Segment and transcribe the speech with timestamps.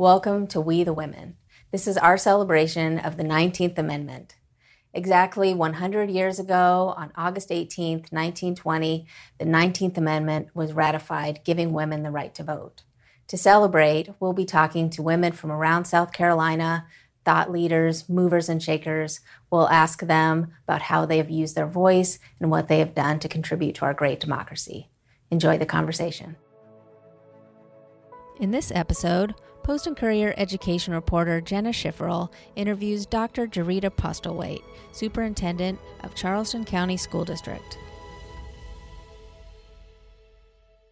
[0.00, 1.38] Welcome to We the Women.
[1.72, 4.36] This is our celebration of the 19th Amendment.
[4.94, 9.08] Exactly 100 years ago, on August 18, 1920,
[9.40, 12.84] the 19th Amendment was ratified, giving women the right to vote.
[13.26, 16.86] To celebrate, we'll be talking to women from around South Carolina,
[17.24, 19.18] thought leaders, movers, and shakers.
[19.50, 23.18] We'll ask them about how they have used their voice and what they have done
[23.18, 24.90] to contribute to our great democracy.
[25.32, 26.36] Enjoy the conversation.
[28.38, 29.34] In this episode,
[29.68, 33.46] Post and Courier education reporter Jenna Schiferl interviews Dr.
[33.46, 37.76] Gerrita Postlewait, Superintendent of Charleston County School District.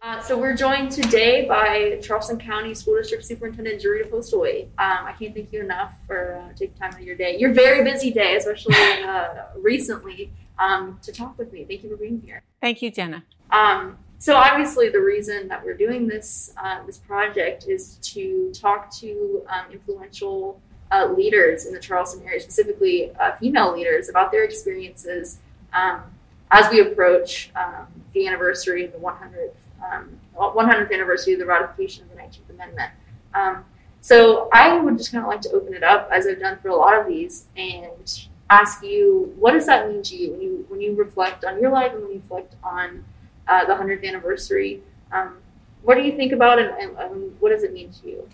[0.03, 4.65] Uh, so we're joined today by Charleston County School District Superintendent Gerrita Postlewait.
[4.77, 7.53] Um, I can't thank you enough for uh, taking time out of your day, your
[7.53, 11.65] very busy day, especially uh, recently, um, to talk with me.
[11.65, 12.43] Thank you for being here.
[12.61, 13.23] Thank you, Jenna.
[13.49, 18.91] Um, so obviously, the reason that we're doing this uh, this project is to talk
[18.95, 20.59] to um, influential
[20.91, 25.37] uh, leaders in the Charleston area, specifically uh, female leaders, about their experiences
[25.73, 26.03] um,
[26.51, 29.51] as we approach um, the anniversary of the 100th
[29.91, 32.91] um, 100th anniversary of the ratification of the 19th Amendment.
[33.33, 33.65] Um,
[34.01, 36.69] so I would just kind of like to open it up, as I've done for
[36.69, 40.65] a lot of these, and ask you, what does that mean to you when you
[40.69, 43.03] when you reflect on your life and when you reflect on
[43.47, 44.81] uh, the 100th anniversary?
[45.11, 45.37] Um,
[45.83, 48.29] what do you think about it, and, and, what does it mean to you?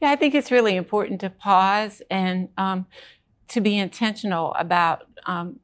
[0.00, 2.86] Yeah, I think it's really important to pause and um,
[3.48, 5.58] to be intentional about um,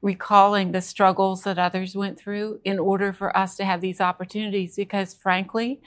[0.00, 4.76] recalling the struggles that others went through in order for us to have these opportunities.
[4.76, 5.82] Because frankly,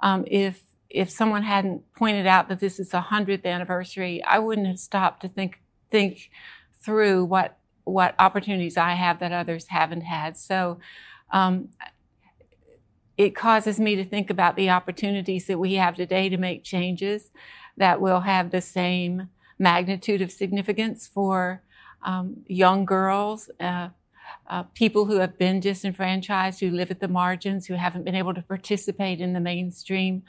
[0.00, 4.68] um, if if someone hadn't pointed out that this is the hundredth anniversary, I wouldn't
[4.68, 6.30] have stopped to think think
[6.80, 10.36] through what what opportunities I have that others haven't had.
[10.36, 10.78] So
[11.34, 11.68] um,
[13.18, 17.30] it causes me to think about the opportunities that we have today to make changes
[17.76, 21.62] that will have the same magnitude of significance for
[22.02, 23.88] um, young girls, uh,
[24.48, 28.34] uh, people who have been disenfranchised, who live at the margins, who haven't been able
[28.34, 30.22] to participate in the mainstream.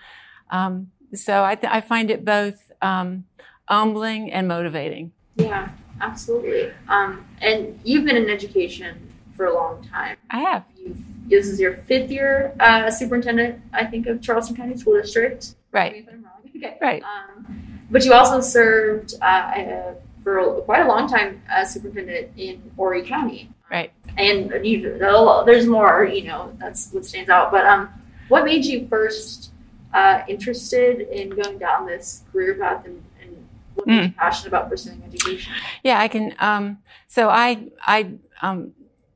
[0.49, 3.25] Um, so I, th- I, find it both um,
[3.67, 5.11] humbling and motivating.
[5.35, 5.69] Yeah,
[6.01, 6.72] absolutely.
[6.87, 10.18] Um, and you've been in education for a long time.
[10.29, 10.63] I have.
[10.78, 15.56] You've, this is your fifth year uh, superintendent, I think, of Charleston County School District.
[15.72, 16.07] Right.
[16.56, 16.78] Okay.
[16.81, 17.03] Right.
[17.03, 23.03] Um, but you also served uh, for quite a long time as superintendent in Horry
[23.03, 23.50] County.
[23.69, 23.91] Right.
[24.18, 27.52] And you, there's more, you know, that's what stands out.
[27.52, 27.90] But um,
[28.28, 29.52] what made you first
[29.94, 34.06] uh, interested in going down this career path and, and what made mm.
[34.06, 35.53] you passionate about pursuing education?
[35.84, 36.35] Yeah, I can.
[36.40, 38.73] Um, so I, I, um,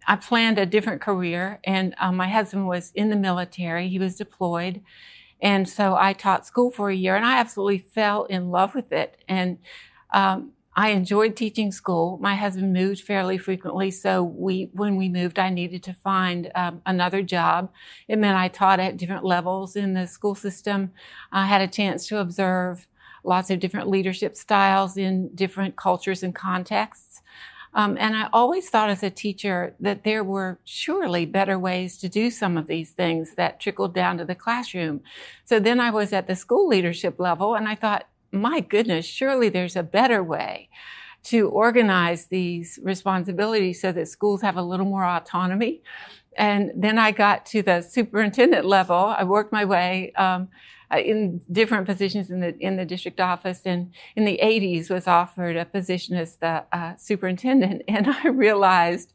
[0.09, 3.89] I planned a different career, and um, my husband was in the military.
[3.89, 4.81] He was deployed.
[5.39, 8.91] And so I taught school for a year, and I absolutely fell in love with
[8.91, 9.23] it.
[9.27, 9.59] And
[10.11, 12.17] um, I enjoyed teaching school.
[12.19, 16.81] My husband moved fairly frequently, so we, when we moved, I needed to find um,
[16.87, 17.71] another job.
[18.07, 20.91] It meant I taught at different levels in the school system.
[21.31, 22.87] I had a chance to observe
[23.23, 27.21] lots of different leadership styles in different cultures and contexts.
[27.73, 32.09] Um, and I always thought as a teacher that there were surely better ways to
[32.09, 35.01] do some of these things that trickled down to the classroom.
[35.45, 39.49] So then I was at the school leadership level and I thought, my goodness, surely
[39.49, 40.69] there's a better way
[41.23, 45.81] to organize these responsibilities so that schools have a little more autonomy.
[46.37, 48.95] And then I got to the superintendent level.
[48.95, 50.47] I worked my way um,
[50.91, 55.07] uh, in different positions in the in the district office, and in the 80s was
[55.07, 57.83] offered a position as the uh, superintendent.
[57.87, 59.13] And I realized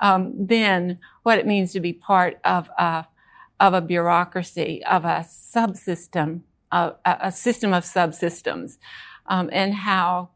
[0.00, 3.06] um, then what it means to be part of a
[3.60, 8.78] of a bureaucracy of a subsystem a, a system of subsystems,
[9.26, 10.30] um, and how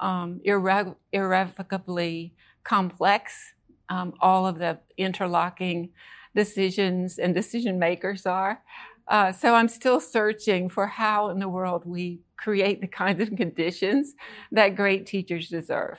[0.00, 3.52] um, irre- irrevocably complex
[3.88, 5.90] um, all of the interlocking
[6.34, 8.62] decisions and decision makers are.
[9.10, 13.36] Uh, so I'm still searching for how in the world we create the kinds of
[13.36, 14.14] conditions
[14.52, 15.98] that great teachers deserve.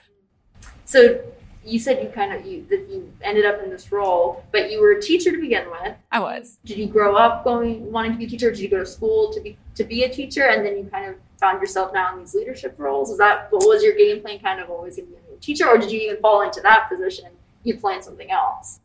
[0.86, 1.22] So
[1.64, 4.82] you said you kind of you that you ended up in this role, but you
[4.82, 5.94] were a teacher to begin with.
[6.12, 6.58] I was.
[6.66, 8.50] Did you grow up going wanting to be a teacher?
[8.50, 11.10] Did you go to school to be to be a teacher, and then you kind
[11.10, 13.12] of found yourself now in these leadership roles?
[13.12, 14.40] Is that what was your game plan?
[14.40, 16.88] Kind of always going to be a teacher, or did you even fall into that
[16.90, 17.26] position?
[17.64, 18.80] You planned something else.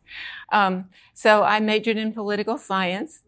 [0.51, 3.23] Um, so I majored in political science.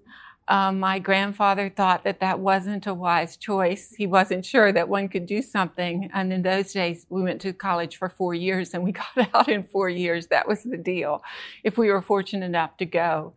[0.48, 3.94] Um, my grandfather thought that that wasn't a wise choice.
[3.96, 6.10] He wasn't sure that one could do something.
[6.14, 9.48] And in those days, we went to college for four years and we got out
[9.48, 10.28] in four years.
[10.28, 11.22] That was the deal
[11.62, 13.34] if we were fortunate enough to go.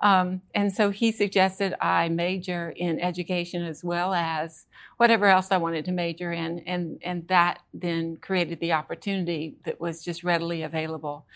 [0.00, 4.66] Um, and so he suggested I major in education as well as
[4.96, 6.60] whatever else I wanted to major in.
[6.60, 11.26] And, and that then created the opportunity that was just readily available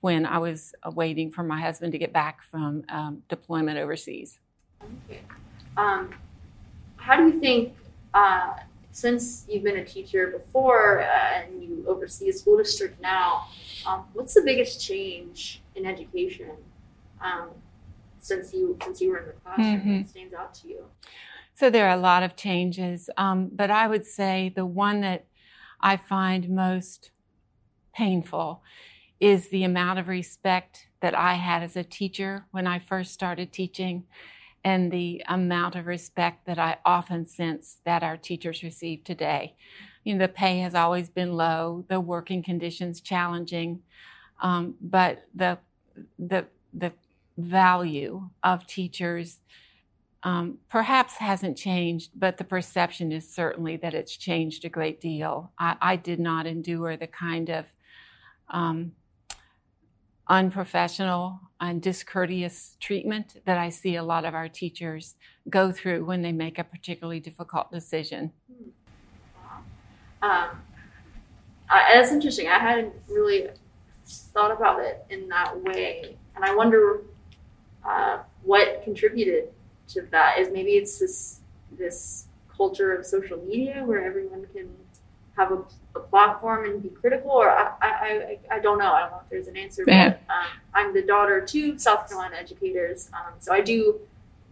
[0.00, 4.38] when I was waiting for my husband to get back from um, deployment overseas.
[4.82, 5.22] Okay.
[5.76, 6.10] Um,
[6.96, 7.74] how do you think,
[8.14, 8.54] uh,
[8.90, 13.46] since you've been a teacher before uh, and you oversee a school district now,
[13.86, 16.52] um, what's the biggest change in education
[17.20, 17.50] um,
[18.18, 19.98] since you since you were in the classroom mm-hmm.
[19.98, 20.84] that stands out to you?
[21.54, 25.26] So there are a lot of changes, um, but I would say the one that
[25.80, 27.10] I find most
[27.94, 28.62] painful
[29.20, 33.52] is the amount of respect that I had as a teacher when I first started
[33.52, 34.04] teaching
[34.66, 39.54] and the amount of respect that I often sense that our teachers receive today.
[40.02, 43.82] You know, the pay has always been low, the working conditions challenging,
[44.42, 45.58] um, but the
[46.18, 46.92] the the
[47.38, 49.40] value of teachers
[50.24, 55.52] um, perhaps hasn't changed, but the perception is certainly that it's changed a great deal.
[55.60, 57.66] I, I did not endure the kind of
[58.48, 58.92] um,
[60.28, 65.14] unprofessional and discourteous treatment that I see a lot of our teachers
[65.48, 68.32] go through when they make a particularly difficult decision.
[70.22, 70.62] Um,
[71.70, 72.48] uh, that's interesting.
[72.48, 73.48] I hadn't really
[74.06, 77.02] thought about it in that way, and I wonder
[77.84, 79.50] uh, what contributed
[79.88, 80.38] to that.
[80.38, 81.40] Is maybe it's this
[81.78, 82.26] this
[82.56, 84.68] culture of social media where everyone can
[85.36, 85.64] have a
[85.96, 88.92] a platform and be critical, or I, I, I, I don't know.
[88.92, 89.84] I don't know if there's an answer.
[89.86, 90.10] Yeah.
[90.10, 94.00] But um, I'm the daughter to South Carolina educators, um, so I do.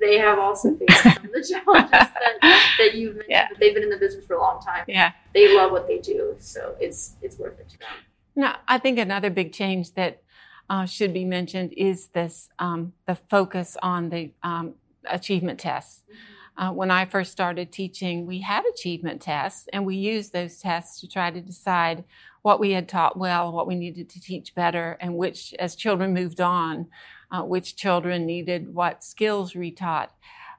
[0.01, 3.31] They have also faced some of the challenges that, that you've mentioned.
[3.31, 3.49] Yeah.
[3.49, 4.85] But they've been in the business for a long time.
[4.89, 7.89] Yeah, they love what they do, so it's it's worth it to them.
[8.37, 10.23] Now, I think another big change that
[10.69, 16.03] uh, should be mentioned is this um, the focus on the um, achievement tests.
[16.11, 20.59] Mm-hmm uh, when I first started teaching, we had achievement tests, and we used those
[20.59, 22.05] tests to try to decide
[22.43, 26.15] what we had taught well, what we needed to teach better, and which, as children
[26.15, 26.87] moved on,
[27.33, 30.09] uh, which children needed what skills retaught.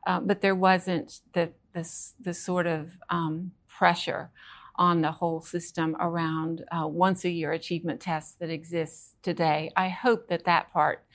[0.05, 1.89] Uh, but there wasn't the, the,
[2.19, 4.31] the sort of um, pressure
[4.75, 9.71] on the whole system around uh, once a year achievement tests that exists today.
[9.75, 11.05] I hope that that part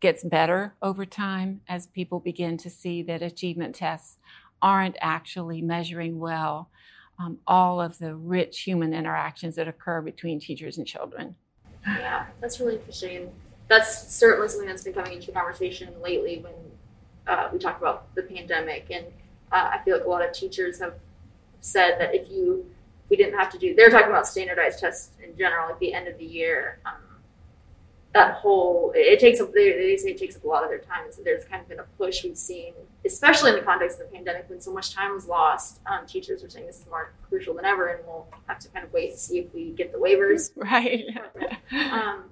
[0.00, 4.18] gets better over time as people begin to see that achievement tests
[4.62, 6.70] aren't actually measuring well
[7.18, 11.36] um, all of the rich human interactions that occur between teachers and children.
[11.86, 13.30] Yeah, that's really interesting.
[13.68, 16.54] That's certainly something that's been coming into conversation lately when
[17.26, 18.86] uh, we talk about the pandemic.
[18.90, 19.06] And
[19.52, 20.94] uh, I feel like a lot of teachers have
[21.60, 22.66] said that if you
[23.04, 25.92] if we didn't have to do, they're talking about standardized tests in general at the
[25.92, 26.78] end of the year.
[26.86, 27.09] Um,
[28.12, 30.80] that whole it takes up they, they say it takes up a lot of their
[30.80, 32.72] time so there's kind of been a push we've seen
[33.04, 36.42] especially in the context of the pandemic when so much time was lost um, teachers
[36.42, 39.10] are saying this is more crucial than ever and we'll have to kind of wait
[39.10, 41.04] and see if we get the waivers right
[41.92, 42.24] um,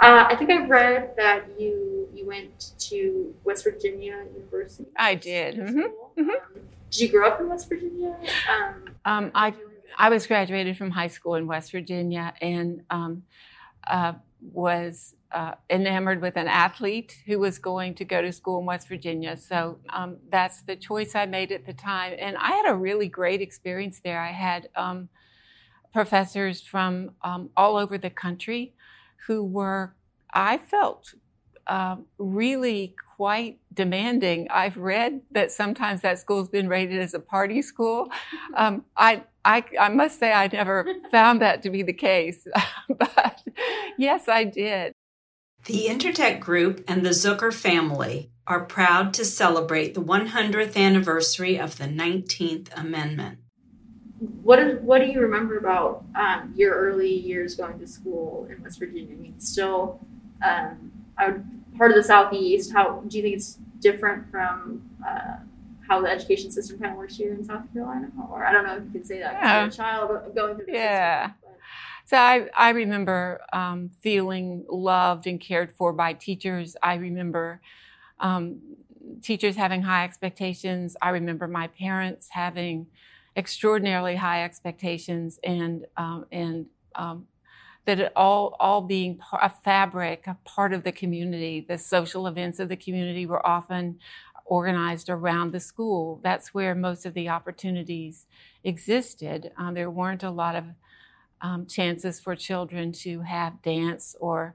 [0.00, 4.88] uh, I think I read that you you went to West Virginia University.
[4.96, 5.54] I did.
[5.54, 5.78] Mm-hmm.
[5.78, 6.30] Mm-hmm.
[6.30, 8.16] Um, did you grow up in West Virginia?
[8.50, 9.54] Um, um I
[9.96, 13.22] I was graduated from high school in West Virginia, and um,
[13.86, 18.66] uh, was uh, enamored with an athlete who was going to go to school in
[18.66, 19.36] West Virginia.
[19.36, 22.14] So um, that's the choice I made at the time.
[22.18, 24.20] And I had a really great experience there.
[24.20, 25.08] I had um,
[25.92, 28.74] professors from um, all over the country
[29.26, 29.94] who were,
[30.32, 31.14] I felt,
[31.66, 34.48] uh, really quite demanding.
[34.50, 38.10] I've read that sometimes that school's been rated as a party school.
[38.56, 42.48] Um, I, I, I must say I never found that to be the case,
[42.98, 43.40] but
[43.96, 44.92] yes, I did.
[45.66, 51.78] The Intertech Group and the Zucker family are proud to celebrate the 100th anniversary of
[51.78, 53.38] the 19th Amendment.
[54.42, 58.60] What, is, what do you remember about um, your early years going to school in
[58.64, 59.14] West Virginia?
[59.14, 60.00] I mean, still
[60.44, 60.92] um,
[61.76, 62.72] part of the Southeast.
[62.72, 65.36] How do you think it's different from uh,
[65.88, 68.10] how the education system kind of works here in South Carolina?
[68.30, 69.34] Or I don't know if you can say that.
[69.34, 69.66] Yeah.
[69.66, 71.26] a child going through the yeah.
[71.32, 71.42] System,
[72.04, 76.76] so I, I remember um, feeling loved and cared for by teachers.
[76.82, 77.60] I remember
[78.20, 78.60] um,
[79.22, 80.96] teachers having high expectations.
[81.00, 82.86] I remember my parents having
[83.36, 87.26] extraordinarily high expectations and um, and um,
[87.84, 91.64] that it all all being a fabric, a part of the community.
[91.66, 93.98] The social events of the community were often
[94.46, 96.20] organized around the school.
[96.22, 98.26] That's where most of the opportunities
[98.64, 99.52] existed.
[99.56, 100.64] Um, there weren't a lot of
[101.40, 104.54] um, chances for children to have dance or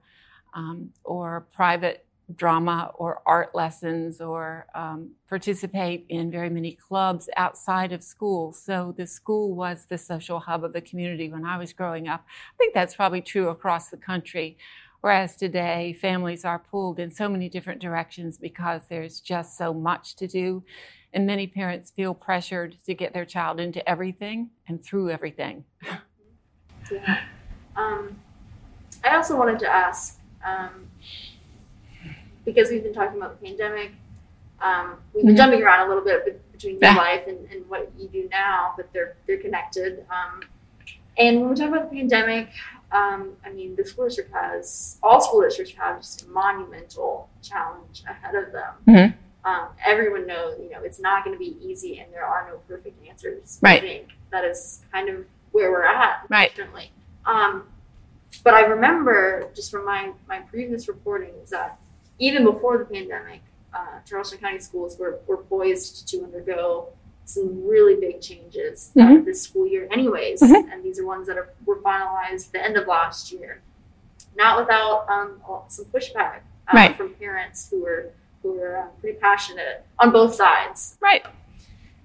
[0.54, 7.94] um, or private drama or art lessons or um, participate in very many clubs outside
[7.94, 8.52] of school.
[8.52, 12.26] So the school was the social hub of the community when I was growing up.
[12.28, 14.58] I think that's probably true across the country.
[15.02, 20.16] Whereas today, families are pulled in so many different directions because there's just so much
[20.18, 20.64] to do.
[21.14, 25.64] And many parents feel pressured to get their child into everything and through everything.
[26.92, 27.22] Yeah.
[27.76, 28.18] Um,
[29.04, 30.88] I also wanted to ask um,
[32.48, 33.92] because we've been talking about the pandemic,
[34.62, 35.38] um, we've been mm-hmm.
[35.38, 38.92] jumping around a little bit between your life and, and, what you do now, but
[38.94, 40.06] they're they're connected.
[40.10, 40.42] Um,
[41.18, 42.50] and when we talk about the pandemic,
[42.94, 48.04] um, I mean, the school district has all school districts have just a monumental challenge
[48.08, 48.74] ahead of them.
[48.88, 49.48] Mm-hmm.
[49.48, 52.58] Um, everyone knows, you know, it's not going to be easy, and there are no
[52.68, 53.60] perfect answers.
[53.62, 53.84] Right.
[53.84, 56.50] I think that is kind of where we're at, right.
[56.50, 56.92] unfortunately.
[57.26, 57.64] Um,
[58.44, 61.80] but I remember just from my my previous reporting is that
[62.20, 63.42] even before the pandemic,
[63.74, 66.90] uh, Charleston County schools were, were poised to undergo
[67.26, 69.26] some really big changes uh, mm-hmm.
[69.26, 70.42] this school year, anyways.
[70.42, 70.72] Mm-hmm.
[70.72, 73.62] And these are ones that are, were finalized the end of last year,
[74.36, 76.96] not without um, some pushback uh, right.
[76.96, 78.12] from parents who were
[78.44, 80.98] who were uh, pretty passionate on both sides.
[81.02, 81.26] Right.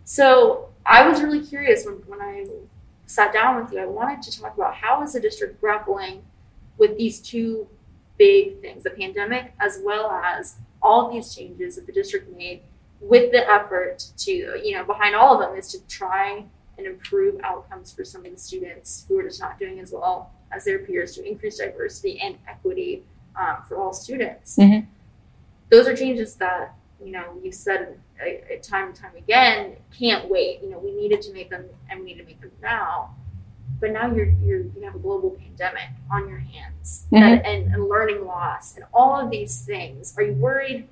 [0.05, 2.47] So I was really curious when, when I
[3.07, 3.79] sat down with you.
[3.81, 6.23] I wanted to talk about how is the district grappling
[6.79, 7.69] with these two
[8.23, 12.61] big things the pandemic, as well as all these changes that the district made
[13.01, 16.45] with the effort to, you know, behind all of them is to try
[16.79, 20.31] and improve outcomes for some of the students who are just not doing as well
[20.53, 23.03] as their peers to increase diversity and equity
[23.35, 24.57] um, for all students.
[24.57, 24.87] Mm-hmm.
[25.71, 26.75] Those are changes that,
[27.05, 30.63] you know, you've said uh, time and time again can't wait.
[30.63, 33.17] You know, we needed to make them and we need to make them now
[33.83, 37.05] but now you're, you're you have a global pandemic on your hands.
[37.13, 37.17] Mm-hmm.
[37.17, 40.15] that, and, and, learning loss and all of these things.
[40.17, 40.89] Are you worried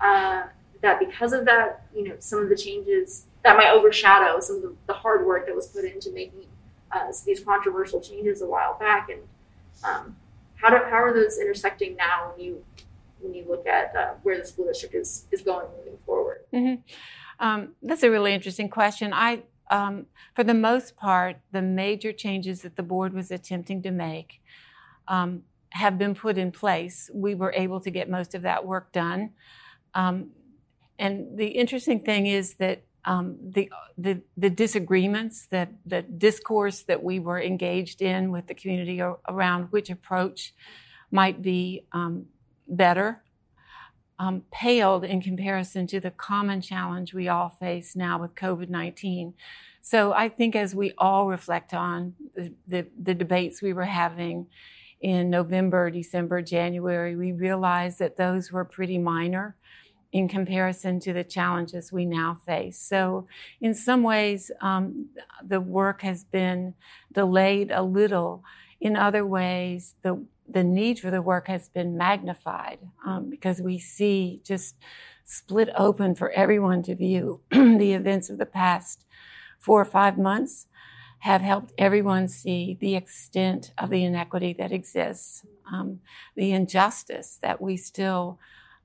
[0.00, 0.44] uh,
[0.82, 4.62] that because of that you know some of the changes that might overshadow some of
[4.62, 6.44] the, the hard work that was put into making
[6.92, 9.08] uh, these controversial changes a while back?
[9.08, 9.20] And
[9.82, 10.16] um,
[10.56, 12.64] how, do, how are those intersecting now when you
[13.20, 16.40] when you look at uh, where the school district is, is going moving forward?
[16.52, 17.44] Mm-hmm.
[17.44, 19.14] um, that's a really interesting question.
[19.14, 23.90] I um, for the most part, the major changes that the board was attempting to
[23.90, 24.40] make
[25.08, 27.10] um, have been put in place.
[27.12, 29.30] We were able to get most of that work done.
[29.94, 30.30] Um,
[30.98, 37.02] and the interesting thing is that um, the, the, the disagreements, that the discourse that
[37.02, 40.54] we were engaged in with the community around which approach
[41.10, 42.26] might be um,
[42.66, 43.23] better
[44.18, 49.34] um, paled in comparison to the common challenge we all face now with COVID 19.
[49.80, 54.46] So I think as we all reflect on the, the, the, debates we were having
[55.00, 59.56] in November, December, January, we realize that those were pretty minor
[60.10, 62.78] in comparison to the challenges we now face.
[62.78, 63.26] So
[63.60, 65.08] in some ways, um,
[65.44, 66.74] the work has been
[67.12, 68.44] delayed a little.
[68.80, 73.78] In other ways, the the need for the work has been magnified um, because we
[73.78, 74.76] see just
[75.24, 79.04] split open for everyone to view the events of the past
[79.58, 80.66] four or five months
[81.20, 86.00] have helped everyone see the extent of the inequity that exists, um,
[86.36, 88.38] the injustice that we still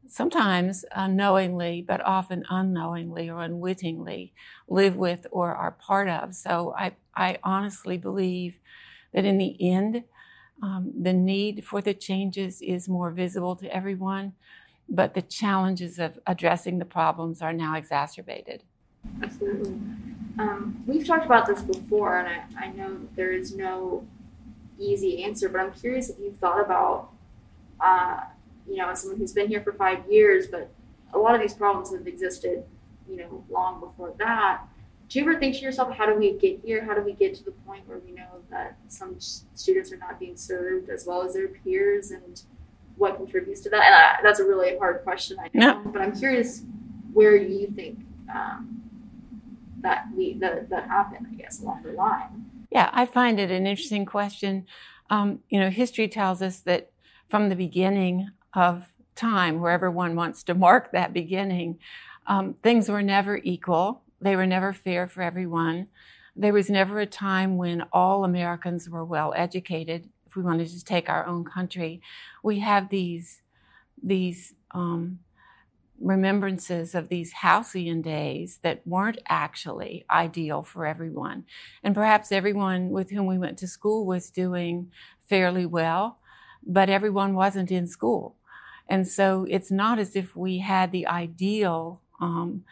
[0.07, 4.33] sometimes unknowingly, but often unknowingly or unwittingly
[4.69, 6.33] live with or are part of.
[6.33, 8.59] So I, I honestly believe
[9.13, 10.05] that in the end,
[10.61, 14.33] um, the need for the changes is more visible to everyone,
[14.87, 18.63] but the challenges of addressing the problems are now exacerbated.
[19.21, 19.71] Absolutely.
[20.37, 24.05] Um, we've talked about this before, and I, I know there is no
[24.79, 27.11] easy answer, but I'm curious if you've thought about,
[27.79, 28.21] uh,
[28.67, 30.69] you know, as someone who's been here for five years, but
[31.13, 32.63] a lot of these problems have existed,
[33.09, 34.61] you know, long before that
[35.09, 36.85] do you ever think to yourself, how do we get here?
[36.85, 40.19] How do we get to the point where we know that some students are not
[40.19, 42.43] being served as well as their peers, and
[42.95, 43.83] what contributes to that?
[43.83, 45.91] And I, that's a really hard question, I know, yeah.
[45.91, 46.61] but I'm curious
[47.11, 47.99] where you think
[48.33, 48.83] um,
[49.81, 51.25] that we that that happened.
[51.31, 52.45] I guess along the line.
[52.69, 54.67] Yeah, I find it an interesting question.
[55.09, 56.91] Um, you know, history tells us that
[57.27, 61.79] from the beginning of time, wherever one wants to mark that beginning,
[62.27, 65.88] um, things were never equal they were never fair for everyone.
[66.35, 70.09] There was never a time when all Americans were well educated.
[70.27, 72.01] If we wanted to take our own country,
[72.43, 73.41] we have these
[74.01, 75.19] these um,
[75.99, 81.45] remembrances of these halcyon days that weren't actually ideal for everyone.
[81.83, 86.19] And perhaps everyone with whom we went to school was doing fairly well,
[86.65, 88.35] but everyone wasn't in school.
[88.88, 92.63] And so it's not as if we had the ideal um,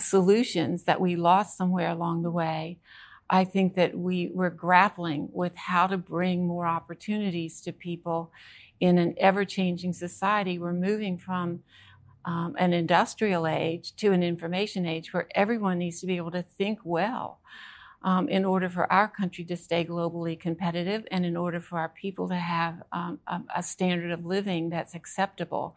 [0.00, 2.78] solutions that we lost somewhere along the way.
[3.28, 8.32] I think that we were grappling with how to bring more opportunities to people
[8.80, 10.58] in an ever changing society.
[10.58, 11.60] We're moving from
[12.24, 16.42] um, an industrial age to an information age where everyone needs to be able to
[16.42, 17.40] think well
[18.02, 21.88] um, in order for our country to stay globally competitive and in order for our
[21.88, 25.76] people to have um, a, a, standard of living that's acceptable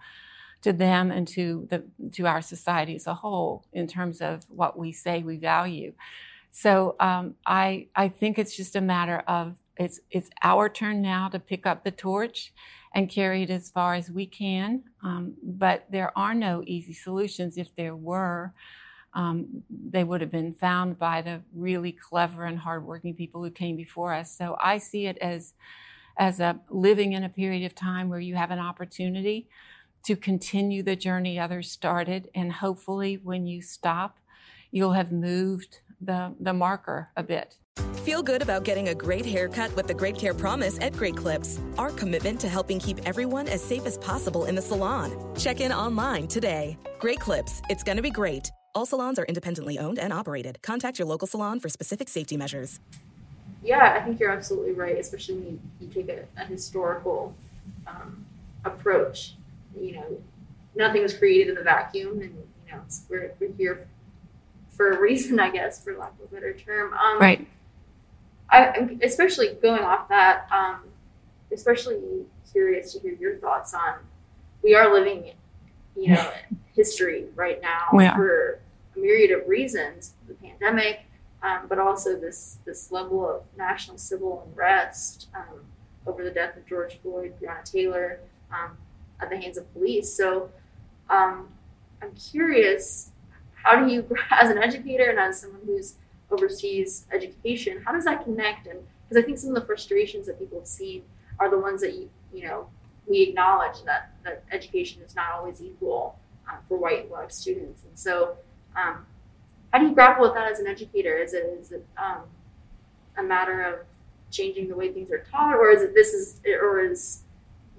[0.64, 4.78] to them and to the to our society as a whole in terms of what
[4.78, 5.94] we say we value.
[6.52, 11.30] So um, I I think it's just a matter of it's it's our turn now
[11.30, 12.54] to pick up the torch
[12.94, 14.84] and carry it as far as we can.
[15.04, 17.58] Um, but there are no easy solutions.
[17.58, 18.54] If there were,
[19.16, 23.76] um, they would have been found by the really clever and hardworking people who came
[23.76, 24.38] before us.
[24.38, 25.54] So I see it as
[26.18, 29.50] as a living in a period of time where you have an opportunity
[30.04, 34.20] to continue the journey others started, and hopefully, when you stop,
[34.72, 37.58] you'll have moved the the marker a bit.
[38.04, 41.60] Feel good about getting a great haircut with the Great Care Promise at Great Clips.
[41.78, 45.34] Our commitment to helping keep everyone as safe as possible in the salon.
[45.38, 46.78] Check in online today.
[47.00, 47.62] Great Clips.
[47.70, 48.52] It's going to be great.
[48.76, 50.62] All salons are independently owned and operated.
[50.62, 52.82] Contact your local salon for specific safety measures.
[53.64, 57.34] Yeah, I think you're absolutely right, especially when you, you take a, a historical
[57.88, 58.26] um,
[58.66, 59.36] approach.
[59.80, 60.22] You know,
[60.76, 63.88] nothing was created in the vacuum, and you know, we're, we're here
[64.70, 66.94] for a reason, I guess, for lack of a better term.
[66.94, 67.48] Um, right.
[68.50, 70.82] I, especially going off that, um,
[71.52, 72.00] especially
[72.52, 73.96] curious to hear your thoughts on.
[74.64, 75.32] We are living,
[75.96, 76.32] you know,
[76.76, 78.60] history right now for
[78.96, 81.02] a myriad of reasons, the pandemic,
[81.42, 85.62] um, but also this this level of national civil unrest um,
[86.08, 88.20] over the death of George Floyd, Breonna Taylor,
[88.52, 88.78] um,
[89.24, 90.16] at the hands of police.
[90.16, 90.50] So
[91.10, 91.48] um,
[92.02, 93.12] I'm curious,
[93.54, 95.96] how do you, as an educator and as someone who's
[96.30, 98.68] oversees education, how does that connect?
[98.68, 98.80] And
[99.14, 101.04] because I think some of the frustrations that people have seen
[101.40, 102.68] are the ones that you you know
[103.08, 106.18] we acknowledge that that education is not always equal
[106.50, 108.38] uh, for white and black students, and so
[108.76, 109.06] um,
[109.72, 111.18] how do you grapple with that as an educator?
[111.18, 112.24] Is it is it um,
[113.18, 113.80] a matter of
[114.32, 117.24] changing the way things are taught, or is it this is or is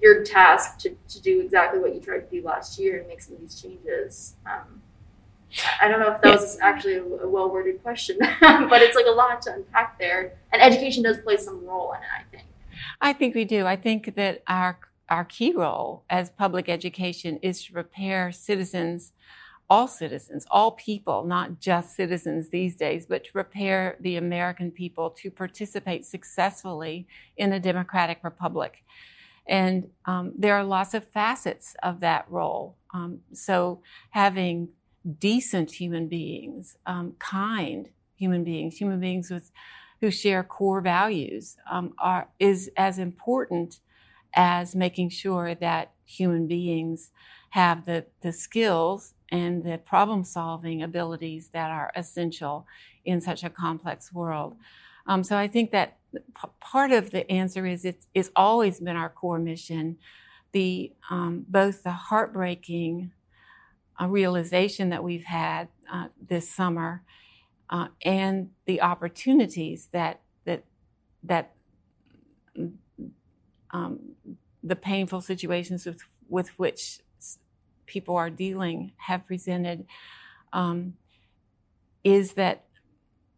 [0.03, 3.23] your task to, to do exactly what you tried to do last year and make
[3.23, 4.35] some of these changes?
[4.47, 4.83] Um,
[5.81, 6.41] I don't know if that yeah.
[6.41, 10.35] was actually a, a well worded question, but it's like a lot to unpack there.
[10.53, 12.49] And education does play some role in it, I think.
[13.01, 13.67] I think we do.
[13.67, 14.79] I think that our
[15.09, 19.13] our key role as public education is to prepare citizens,
[19.69, 25.11] all citizens, all people, not just citizens these days, but to prepare the American people
[25.11, 28.83] to participate successfully in a democratic republic.
[29.47, 32.77] And um, there are lots of facets of that role.
[32.93, 34.69] Um, so having
[35.19, 39.51] decent human beings, um, kind human beings, human beings with
[40.01, 43.81] who share core values, um, are is as important
[44.35, 47.11] as making sure that human beings
[47.51, 52.67] have the the skills and the problem solving abilities that are essential
[53.05, 54.57] in such a complex world.
[55.07, 58.97] Um, so I think that p- part of the answer is it's, it's always been
[58.97, 59.99] our core mission.
[60.53, 63.13] The um, both the heartbreaking
[63.99, 67.03] a realization that we've had uh, this summer
[67.71, 70.65] uh, and the opportunities that that
[71.23, 71.55] that
[73.71, 74.17] um,
[74.63, 77.01] the painful situations with with which
[77.87, 79.87] people are dealing have presented
[80.53, 80.95] um,
[82.03, 82.65] is that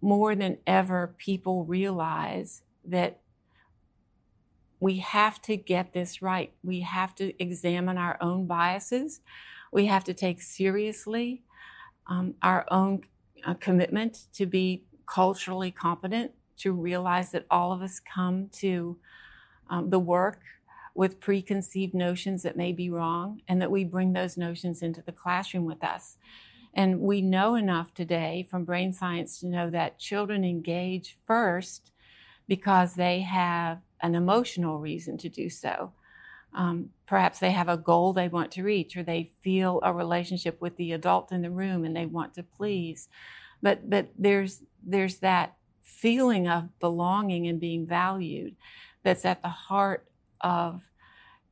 [0.00, 3.20] more than ever people realize that
[4.78, 6.52] we have to get this right.
[6.62, 9.20] We have to examine our own biases.
[9.72, 11.42] We have to take seriously
[12.06, 13.02] um, our own
[13.44, 18.98] uh, commitment to be culturally competent, to realize that all of us come to
[19.68, 20.40] um, the work
[20.94, 25.12] with preconceived notions that may be wrong, and that we bring those notions into the
[25.12, 26.16] classroom with us.
[26.76, 31.90] And we know enough today from brain science to know that children engage first
[32.46, 35.94] because they have an emotional reason to do so.
[36.52, 40.60] Um, perhaps they have a goal they want to reach, or they feel a relationship
[40.60, 43.08] with the adult in the room and they want to please.
[43.62, 48.56] But but there's there's that feeling of belonging and being valued
[49.02, 50.08] that's at the heart
[50.42, 50.90] of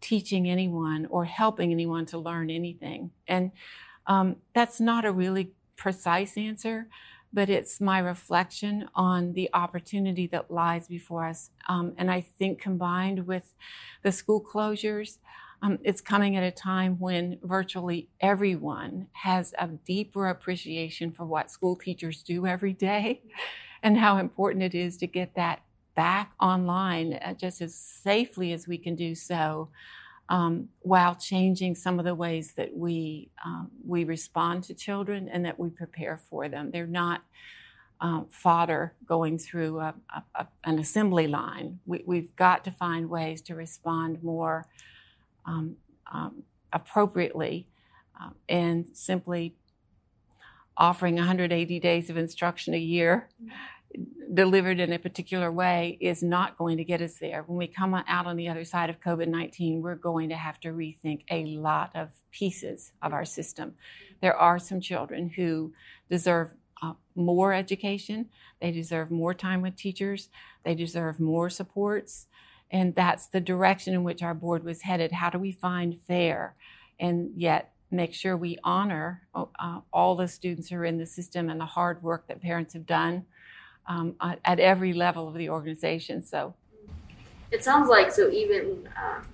[0.01, 3.11] teaching anyone or helping anyone to learn anything.
[3.27, 3.53] And
[4.07, 6.89] um, that's not a really precise answer,
[7.33, 11.51] but it's my reflection on the opportunity that lies before us.
[11.69, 13.55] Um, and I think combined with
[14.03, 15.19] the school closures,
[15.63, 21.51] um, it's coming at a time when virtually everyone has a deeper appreciation for what
[21.51, 23.23] school teachers do every day
[23.83, 25.63] and how important it is to get that
[25.95, 29.71] back online uh, just as safely as we can do so
[30.29, 35.45] um, while changing some of the ways that we um, we respond to children and
[35.45, 36.71] that we prepare for them.
[36.71, 37.23] They're not
[38.01, 41.79] um, fodder going through a, a, a, an assembly line.
[41.87, 44.67] We, have got to find ways to respond more
[45.47, 45.77] um,
[46.13, 47.67] um, appropriately
[48.21, 49.55] um, and simply
[50.77, 53.29] offering 180 days of instruction a year
[54.33, 57.45] delivered in a particular way is not going to get us there.
[57.47, 60.59] When we come out on the other side of COVID 19, we're going to have
[60.61, 63.75] to rethink a lot of pieces of our system.
[64.21, 65.73] There are some children who
[66.11, 68.29] deserve uh, more education,
[68.61, 70.29] they deserve more time with teachers,
[70.65, 72.27] they deserve more supports.
[72.71, 75.13] And that's the direction in which our board was headed.
[75.13, 76.57] How do we find fair
[76.99, 81.49] and yet make sure we honor uh, all the students who are in the system
[81.49, 83.27] and the hard work that parents have done?
[83.87, 86.23] Um, at every level of the organization.
[86.23, 86.55] So
[87.51, 89.27] it sounds like so even um,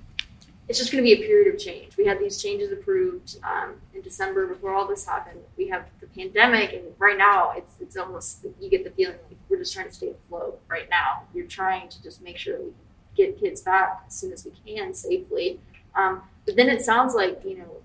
[0.68, 1.96] it's just going to be a period of change.
[1.96, 5.40] We had these changes approved um, in December before all this happened.
[5.56, 9.38] We have the pandemic, and right now it's it's almost you get the feeling like
[9.48, 10.60] we're just trying to stay afloat.
[10.68, 12.72] Right now, you're trying to just make sure we
[13.16, 15.58] get kids back as soon as we can safely.
[15.94, 17.82] Um, but then it sounds like you know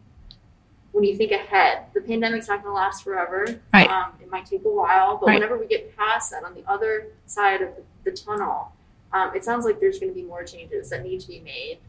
[0.95, 3.59] when you think ahead, the pandemic's not going to last forever.
[3.73, 3.89] Right.
[3.89, 5.33] Um, it might take a while, but right.
[5.33, 8.71] whenever we get past that, on the other side of the, the tunnel,
[9.11, 11.79] um, it sounds like there's going to be more changes that need to be made.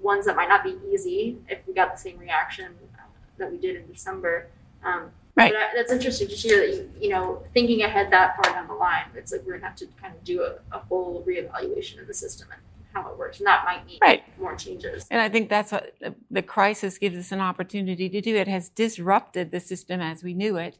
[0.00, 3.02] Ones that might not be easy if we got the same reaction uh,
[3.36, 4.48] that we did in December.
[4.82, 5.52] Um, right.
[5.52, 8.66] But I, that's interesting to hear that you, you know, thinking ahead that far down
[8.66, 11.22] the line, it's like we're going to have to kind of do a, a whole
[11.28, 13.38] reevaluation of the system and how it works.
[13.38, 14.22] And that might need right.
[14.38, 15.06] more changes.
[15.10, 15.96] And I think that's what
[16.30, 18.36] the crisis gives us an opportunity to do.
[18.36, 20.78] It has disrupted the system as we knew it.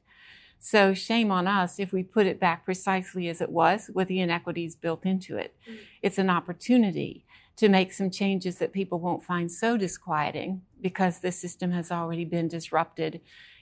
[0.58, 4.20] So shame on us if we put it back precisely as it was with the
[4.20, 5.56] inequities built into it.
[5.68, 5.78] Mm-hmm.
[6.02, 7.24] It's an opportunity
[7.56, 12.24] to make some changes that people won't find so disquieting because the system has already
[12.24, 13.20] been disrupted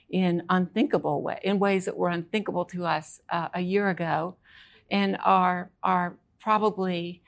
[0.09, 4.35] in unthinkable way, in ways that were unthinkable to us uh, a year ago
[4.91, 7.21] and are, are probably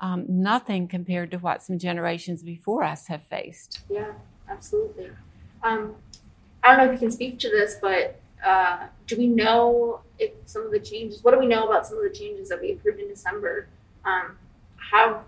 [0.00, 3.80] um, nothing compared to what some generations before us have faced.
[3.90, 4.12] Yeah,
[4.48, 5.10] absolutely.
[5.62, 5.96] Um,
[6.62, 10.32] I don't know if you can speak to this, but uh, do we know if
[10.44, 12.72] some of the changes, what do we know about some of the changes that we
[12.72, 13.68] approved in December?
[14.04, 14.36] Um,
[14.92, 15.22] have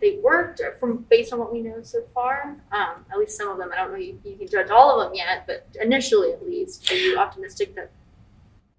[0.00, 2.56] they worked from based on what we know so far?
[2.72, 3.70] Um, at least some of them.
[3.72, 6.90] I don't know you, you can judge all of them yet, but initially at least,
[6.90, 7.90] are you optimistic that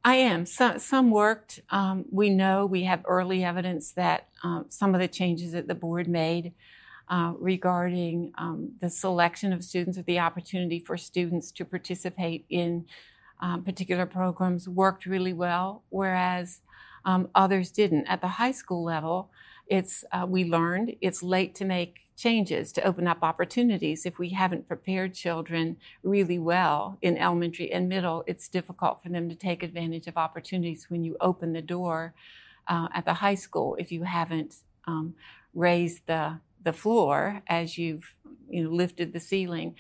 [0.04, 0.46] I am.
[0.46, 1.62] Some, some worked.
[1.70, 5.76] Um, we know we have early evidence that um, some of the changes that the
[5.76, 6.54] board made
[7.08, 12.86] uh, regarding um, the selection of students or the opportunity for students to participate in
[13.40, 16.62] um, particular programs worked really well, whereas
[17.06, 18.06] um, others didn't.
[18.08, 19.30] At the high school level,
[19.68, 24.06] it's uh, we learned it's late to make changes to open up opportunities.
[24.06, 29.30] If we haven't prepared children really well in elementary and middle, it's difficult for them
[29.30, 32.14] to take advantage of opportunities when you open the door
[32.68, 35.16] uh, at the high school if you haven't um,
[35.54, 38.16] raised the the floor as you've
[38.50, 39.76] you know lifted the ceiling.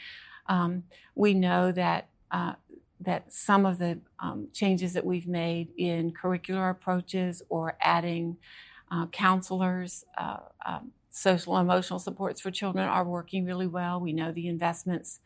[0.48, 0.84] Um,
[1.16, 2.08] we know that.
[2.32, 2.54] Uh,
[3.00, 8.38] that some of the um, changes that we've made in curricular approaches or adding
[8.90, 14.00] uh, counselors, uh, um, social emotional supports for children are working really well.
[14.00, 15.20] We know the investments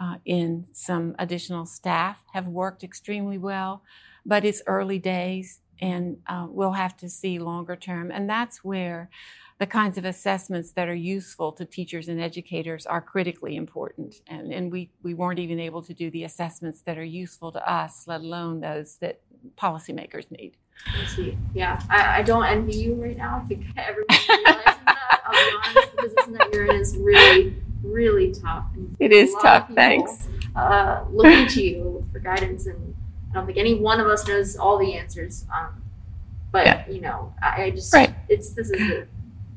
[0.00, 3.82] uh, in some additional staff have worked extremely well,
[4.24, 8.10] but it's early days and uh, we'll have to see longer term.
[8.10, 9.10] And that's where
[9.58, 14.22] the kinds of assessments that are useful to teachers and educators are critically important.
[14.26, 17.70] And, and we, we weren't even able to do the assessments that are useful to
[17.70, 19.20] us, let alone those that
[19.58, 20.56] policymakers need.
[21.54, 25.20] Yeah, I, I don't envy you right now realizes that.
[25.26, 25.29] I'll be
[25.64, 28.66] honest, the position that you're in is really, really tough.
[28.74, 29.68] And it is tough.
[29.68, 30.28] People, Thanks.
[30.54, 32.94] Uh, looking to you for guidance, and
[33.30, 35.44] I don't think any one of us knows all the answers.
[35.54, 35.82] Um,
[36.52, 36.88] but yeah.
[36.88, 38.14] you know, I, I just right.
[38.28, 39.06] it's this is a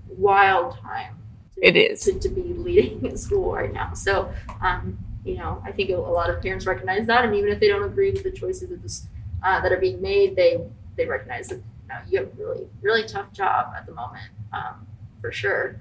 [0.10, 1.18] wild time.
[1.56, 3.94] To, it is to, to be leading in school right now.
[3.94, 7.60] So, um, you know, I think a, lot of parents recognize that, and even if
[7.60, 9.08] they don't agree with the choices that, this,
[9.44, 10.62] uh, that are being made, they
[10.96, 14.30] they recognize that you, know, you have a really really tough job at the moment
[14.54, 14.88] um,
[15.24, 15.80] for sure.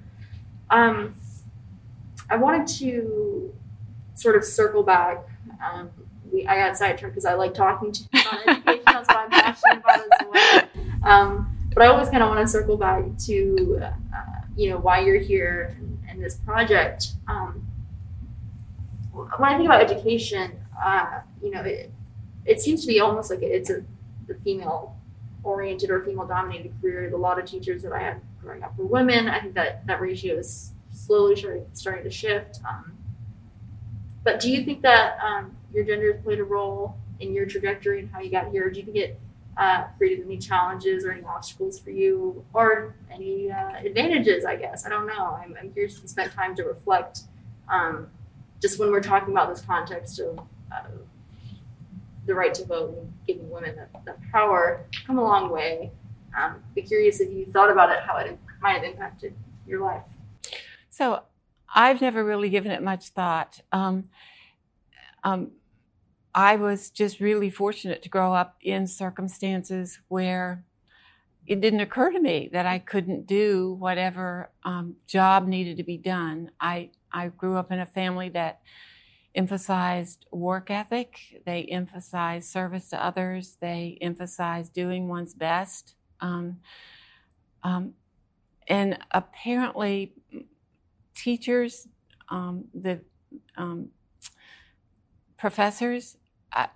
[0.69, 1.15] Um,
[2.29, 3.53] I wanted to
[4.15, 5.17] sort of circle back.
[5.61, 5.89] Um,
[6.31, 8.83] we, I got sidetracked because I like talking to you about education.
[8.85, 10.63] That's why I'm passionate about as well.
[11.03, 13.91] Um, but I always kind of want to circle back to uh,
[14.55, 17.07] you know why you're here and, and this project.
[17.27, 17.67] Um,
[19.11, 21.91] when I think about education, uh, you know, it,
[22.45, 23.83] it seems to be almost like it's a
[24.27, 24.95] the female
[25.43, 27.13] oriented or female dominated career.
[27.13, 29.27] A lot of teachers that I had growing up were women.
[29.27, 31.35] I think that that ratio is slowly
[31.73, 32.59] starting to shift.
[32.67, 32.97] Um,
[34.23, 37.99] but do you think that um, your gender has played a role in your trajectory
[37.99, 38.69] and how you got here?
[38.69, 39.19] Do you think it
[39.57, 44.85] uh, created any challenges or any obstacles for you or any uh, advantages, I guess?
[44.85, 45.37] I don't know.
[45.41, 47.21] I'm, I'm curious if you spent time to reflect
[47.69, 48.07] um,
[48.61, 50.39] just when we're talking about this context of
[50.71, 50.83] uh,
[52.25, 55.91] the right to vote and giving women that, that power come a long way.
[56.39, 59.35] Um, be curious if you thought about it, how it might have impacted
[59.67, 60.03] your life.
[60.89, 61.23] So
[61.73, 63.61] I've never really given it much thought.
[63.71, 64.09] Um,
[65.23, 65.51] um,
[66.35, 70.65] I was just really fortunate to grow up in circumstances where
[71.45, 75.97] it didn't occur to me that I couldn't do whatever um, job needed to be
[75.97, 76.51] done.
[76.59, 78.61] I I grew up in a family that
[79.35, 81.41] emphasized work ethic.
[81.45, 83.57] They emphasized service to others.
[83.59, 85.95] They emphasized doing one's best.
[86.23, 86.57] Um,
[87.61, 87.93] um,
[88.67, 90.13] and apparently,
[91.15, 91.87] teachers,
[92.29, 93.01] um, the
[93.57, 93.89] um,
[95.37, 96.17] professors,
[96.51, 96.69] I,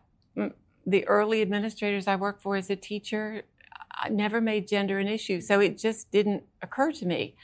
[0.85, 3.43] the early administrators I worked for as a teacher,
[3.91, 5.41] I never made gender an issue.
[5.41, 7.35] So it just didn't occur to me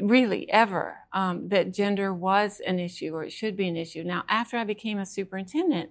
[0.00, 4.04] really ever um, that gender was an issue or it should be an issue.
[4.04, 5.90] Now, after I became a superintendent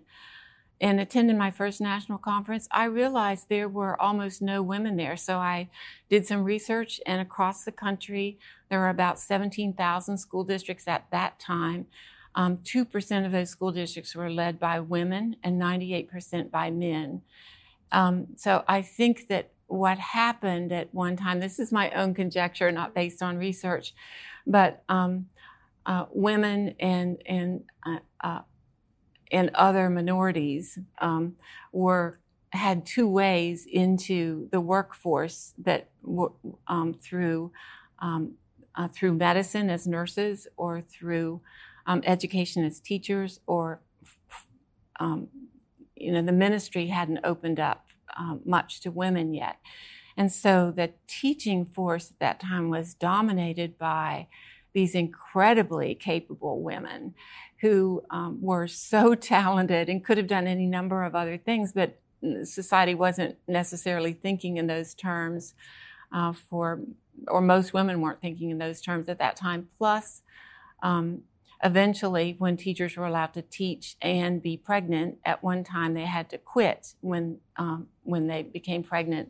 [0.82, 5.16] and attended my first national conference, I realized there were almost no women there.
[5.16, 5.70] So I
[6.10, 8.38] did some research, and across the country,
[8.70, 11.88] there were about 17,000 school districts at that time.
[12.36, 17.22] Um, 2% of those school districts were led by women and 98% by men.
[17.92, 21.40] Um, so I think that what happened at one time.
[21.40, 23.94] This is my own conjecture, not based on research,
[24.46, 25.28] but um,
[25.86, 28.42] uh, women and and uh, uh,
[29.32, 31.36] and other minorities um,
[31.72, 32.20] were
[32.52, 35.90] had two ways into the workforce that
[36.68, 37.52] um, through
[38.00, 38.34] um,
[38.76, 41.42] uh, through medicine as nurses or through
[41.86, 43.82] um, education as teachers or
[45.00, 45.28] um,
[45.96, 49.58] you know the ministry hadn't opened up um, much to women yet.
[50.18, 54.28] And so the teaching force at that time was dominated by
[54.76, 57.16] these incredibly capable women
[57.62, 62.00] who um, were so talented and could have done any number of other things, but
[62.44, 65.56] society wasn't necessarily thinking in those terms
[66.14, 66.82] uh, for,
[67.30, 69.70] or most women weren't thinking in those terms at that time.
[69.78, 70.22] Plus,
[70.84, 71.22] um,
[71.64, 76.30] eventually, when teachers were allowed to teach and be pregnant, at one time they had
[76.30, 79.30] to quit when um, when they became pregnant.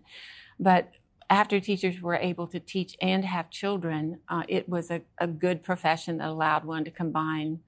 [0.59, 0.91] But
[1.29, 5.63] after teachers were able to teach and have children, uh, it was a, a, good
[5.63, 7.59] profession that allowed one to combine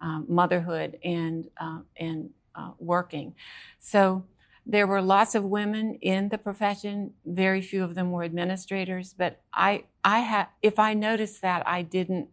[0.00, 3.34] um, motherhood and uh, and uh, working.
[3.78, 4.24] So
[4.64, 7.12] there were lots of women in the profession.
[7.24, 9.14] Very few of them were administrators.
[9.16, 12.28] But I I had if I noticed that I didn't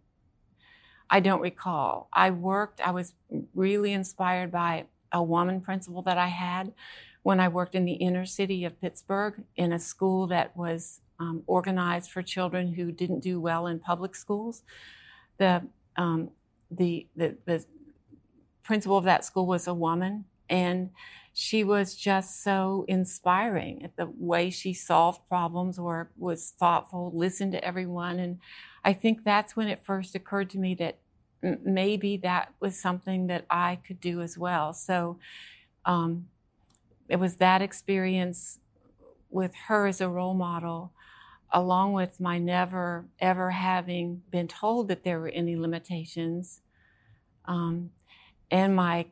[1.09, 2.09] I don't recall.
[2.11, 3.13] I worked, I was
[3.53, 6.73] really inspired by a woman principal that I had
[7.23, 11.43] when I worked in the inner city of Pittsburgh in a school that was um,
[11.47, 14.63] organized for children who didn't do well in public schools.
[15.37, 15.63] The,
[15.95, 16.31] um,
[16.69, 17.65] the, the, the
[18.63, 20.89] principal of that school was a woman, and
[21.33, 27.53] she was just so inspiring at the way she solved problems or was thoughtful, listened
[27.53, 28.19] to everyone.
[28.19, 28.39] And
[28.83, 30.99] I think that's when it first occurred to me that
[31.41, 34.73] maybe that was something that I could do as well.
[34.73, 35.17] So
[35.85, 36.27] um,
[37.09, 38.59] it was that experience
[39.29, 40.93] with her as a role model,
[41.51, 46.61] along with my never ever having been told that there were any limitations,
[47.45, 47.91] um,
[48.49, 49.07] and my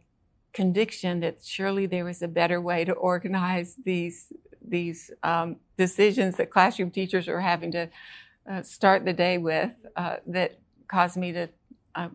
[0.54, 6.50] conviction that surely there was a better way to organize these these um, decisions that
[6.52, 7.90] classroom teachers are having to
[8.50, 11.50] uh, start the day with uh, that caused me to
[11.96, 12.10] uh,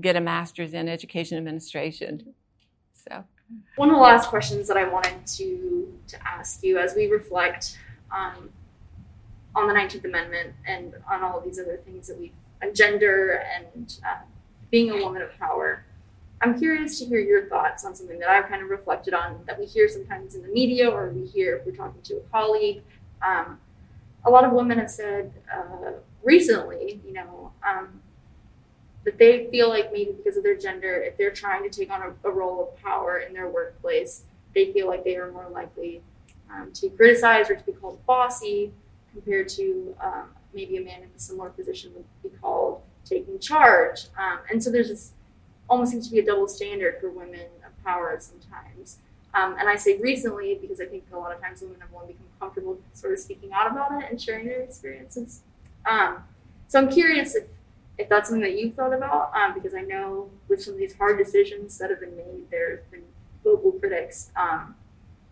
[0.00, 2.34] get a master's in education administration.
[2.92, 3.24] So,
[3.76, 7.78] one of the last questions that I wanted to to ask you as we reflect
[8.10, 8.50] um,
[9.54, 12.32] on the Nineteenth Amendment and on all of these other things that we
[12.62, 14.22] on gender and uh,
[14.70, 15.84] being a woman of power.
[16.40, 19.58] I'm curious to hear your thoughts on something that I've kind of reflected on that
[19.58, 22.82] we hear sometimes in the media or we hear if we're talking to a colleague.
[23.26, 23.58] Um,
[24.24, 28.00] a lot of women have said uh, recently, you know, um,
[29.04, 32.02] that they feel like maybe because of their gender, if they're trying to take on
[32.02, 36.02] a, a role of power in their workplace, they feel like they are more likely
[36.50, 38.72] um, to be criticized or to be called bossy
[39.12, 44.06] compared to um, maybe a man in a similar position would be called taking charge.
[44.18, 45.12] Um, and so there's this
[45.68, 48.98] almost seems to be a double standard for women of power sometimes.
[49.34, 52.14] Um, and I say recently because I think a lot of times women have only
[52.14, 55.42] become comfortable sort of speaking out about it and sharing their experiences.
[55.84, 56.24] Um,
[56.66, 57.44] so I'm curious if,
[57.98, 60.94] if that's something that you've thought about, um, because I know with some of these
[60.96, 63.02] hard decisions that have been made, there's been
[63.44, 64.74] vocal critics, um,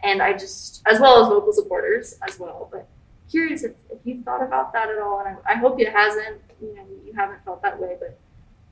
[0.02, 2.68] and I just, as well as vocal supporters as well.
[2.70, 2.86] But
[3.30, 6.40] curious if, if you've thought about that at all, and I, I hope it hasn't.
[6.60, 8.18] You know, you haven't felt that way, but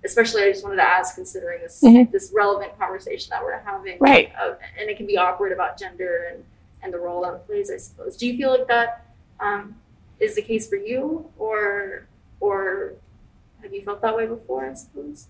[0.05, 2.11] especially I just wanted to ask, considering this Mhm.
[2.11, 4.33] this relevant conversation that we're having, Right.
[4.41, 6.45] uh, and it can be awkward about gender and
[6.83, 7.71] and the role that it plays.
[7.71, 8.17] I suppose.
[8.17, 9.07] Do you feel like that
[9.41, 9.77] um,
[10.21, 12.07] is the case for you, or
[12.41, 12.95] or
[13.65, 14.71] have you felt that way before?
[14.71, 15.29] I suppose.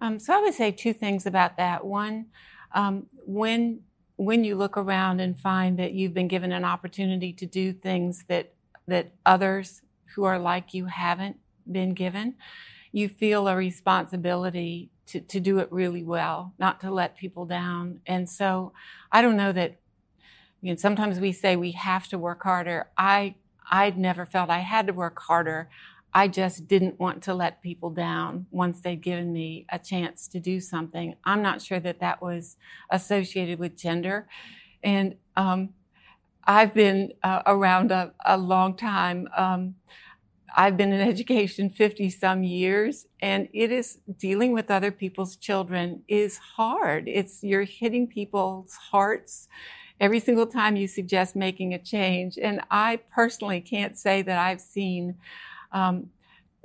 [0.00, 1.84] Um, so I would say two things about that.
[1.84, 2.26] One,
[2.74, 3.80] um, when
[4.16, 8.24] when you look around and find that you've been given an opportunity to do things
[8.28, 8.52] that
[8.86, 9.82] that others
[10.14, 11.38] who are like you haven't
[11.70, 12.34] been given,
[12.92, 18.00] you feel a responsibility to, to do it really well, not to let people down.
[18.06, 18.72] And so
[19.10, 19.76] I don't know that
[20.60, 22.88] you know, sometimes we say we have to work harder.
[22.98, 23.36] I
[23.70, 25.70] I'd never felt I had to work harder.
[26.12, 30.40] I just didn't want to let people down once they'd given me a chance to
[30.40, 31.14] do something.
[31.24, 32.56] I'm not sure that that was
[32.90, 34.26] associated with gender.
[34.82, 35.70] And um,
[36.44, 39.28] I've been uh, around a, a, long time.
[39.36, 39.76] Um,
[40.56, 46.02] I've been in education 50 some years, and it is dealing with other people's children
[46.08, 47.06] is hard.
[47.06, 49.46] It's you're hitting people's hearts
[50.00, 52.38] every single time you suggest making a change.
[52.40, 55.16] And I personally can't say that I've seen
[55.72, 56.10] um,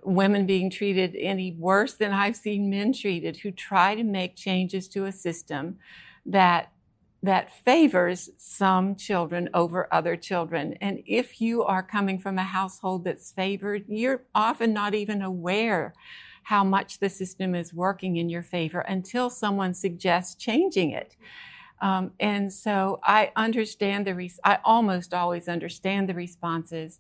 [0.04, 4.88] women being treated any worse than I've seen men treated who try to make changes
[4.90, 5.78] to a system
[6.26, 6.72] that
[7.24, 10.76] that favors some children over other children.
[10.80, 15.96] And if you are coming from a household that's favored, you're often not even aware
[16.44, 21.16] how much the system is working in your favor until someone suggests changing it.
[21.82, 27.00] Um, and so I understand the, res- I almost always understand the responses.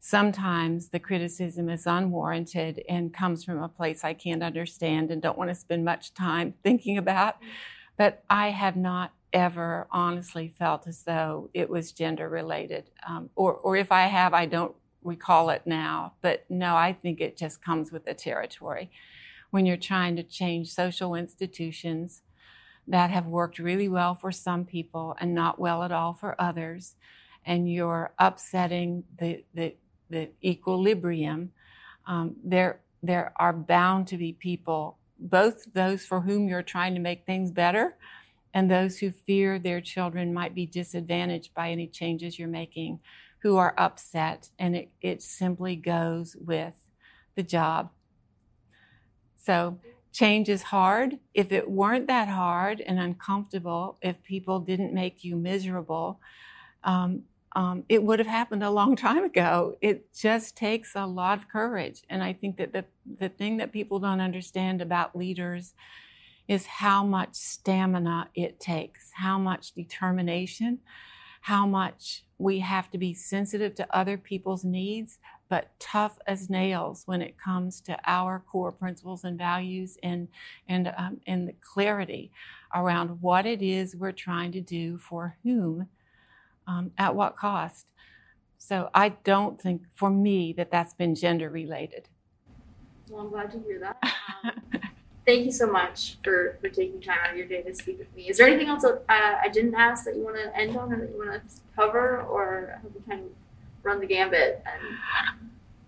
[0.00, 5.38] Sometimes the criticism is unwarranted and comes from a place I can't understand and don't
[5.38, 7.36] want to spend much time thinking about.
[7.96, 12.90] But I have not ever honestly felt as though it was gender related.
[13.06, 16.14] Um, or, or if I have, I don't recall it now.
[16.22, 18.90] But no, I think it just comes with the territory.
[19.50, 22.22] When you're trying to change social institutions
[22.86, 26.94] that have worked really well for some people and not well at all for others,
[27.44, 29.74] and you're upsetting the, the,
[30.10, 31.52] the equilibrium,
[32.06, 37.00] um, there, there are bound to be people, both those for whom you're trying to
[37.00, 37.96] make things better
[38.54, 43.00] and those who fear their children might be disadvantaged by any changes you're making,
[43.42, 46.90] who are upset, and it, it simply goes with
[47.36, 47.90] the job.
[49.36, 49.78] So,
[50.12, 51.18] change is hard.
[51.34, 56.20] If it weren't that hard and uncomfortable, if people didn't make you miserable,
[56.82, 59.76] um, um, it would have happened a long time ago.
[59.80, 62.02] It just takes a lot of courage.
[62.08, 62.84] And I think that the,
[63.18, 65.74] the thing that people don't understand about leaders
[66.46, 70.78] is how much stamina it takes, how much determination,
[71.42, 77.02] how much we have to be sensitive to other people's needs, but tough as nails
[77.06, 80.28] when it comes to our core principles and values and,
[80.68, 82.30] and, um, and the clarity
[82.74, 85.88] around what it is we're trying to do for whom,
[86.68, 87.86] um, at what cost.
[88.58, 92.08] So I don't think, for me, that that's been gender related.
[93.08, 93.96] Well, I'm glad to hear that.
[94.44, 94.80] Um,
[95.24, 98.14] thank you so much for, for taking time out of your day to speak with
[98.14, 98.28] me.
[98.28, 100.92] Is there anything else that uh, I didn't ask that you want to end on
[100.92, 103.30] or that you want to cover, or have we kind of
[103.82, 104.62] run the gambit?
[104.66, 104.98] And,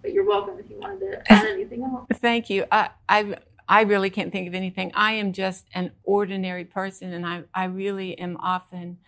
[0.00, 2.06] but you're welcome if you wanted to add anything else.
[2.14, 2.64] Thank you.
[2.72, 3.36] I, I,
[3.68, 4.92] I really can't think of anything.
[4.94, 8.98] I am just an ordinary person, and I, I really am often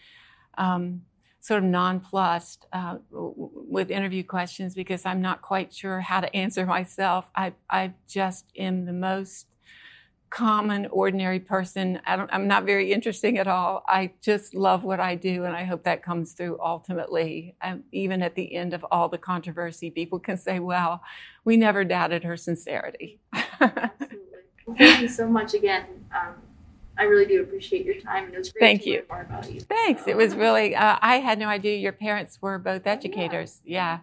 [0.59, 1.03] um,
[1.43, 6.65] sort of nonplussed uh, with interview questions because I'm not quite sure how to answer
[6.79, 7.31] myself.
[7.35, 9.49] I, I just am the most
[10.31, 12.01] common, ordinary person.
[12.07, 13.83] I am not very interesting at all.
[13.87, 17.57] I just love what I do, and I hope that comes through ultimately.
[17.61, 21.03] Um, even at the end of all the controversy, people can say, well,
[21.45, 23.19] we never doubted her sincerity.
[23.61, 24.19] Absolutely.
[24.65, 25.87] Well, thank you so much again.
[26.15, 26.35] Um,
[27.03, 28.97] I really do appreciate your time, and it was great Thank to you.
[28.99, 29.61] learn more about you.
[29.61, 30.07] Thanks.
[30.07, 33.61] It was really, uh, I had no idea your parents were both educators.
[33.65, 33.99] Yeah.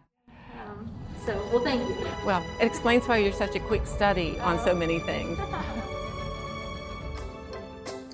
[0.59, 0.93] Um,
[1.25, 1.95] so, well, thank you.
[2.25, 5.39] Well, it explains why you're such a quick study on so many things.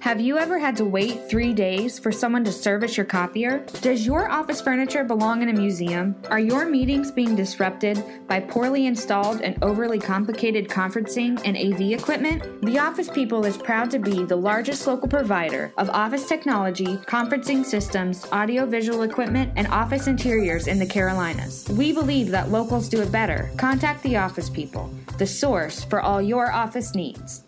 [0.05, 3.65] Have you ever had to wait three days for someone to service your copier?
[3.81, 6.15] Does your office furniture belong in a museum?
[6.29, 12.43] Are your meetings being disrupted by poorly installed and overly complicated conferencing and AV equipment?
[12.61, 17.65] The Office People is proud to be the largest local provider of office technology, conferencing
[17.65, 21.67] systems, audiovisual equipment, and office interiors in the Carolinas.
[21.69, 23.49] We believe that locals do it better.
[23.57, 27.44] Contact the Office People, the source for all your office needs.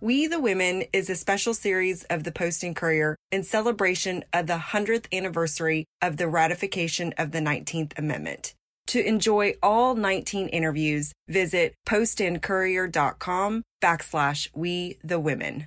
[0.00, 4.46] We the Women is a special series of the Post and Courier in celebration of
[4.46, 8.52] the 100th anniversary of the ratification of the 19th Amendment.
[8.88, 15.66] To enjoy all 19 interviews, visit postandcourier.com backslash we the women.